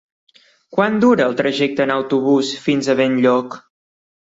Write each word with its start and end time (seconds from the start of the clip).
Quant 0.77 0.97
dura 1.03 1.29
el 1.33 1.37
trajecte 1.43 1.87
en 1.87 1.95
autobús 1.99 2.57
fins 2.67 2.91
a 2.97 3.01
Benlloc? 3.05 3.65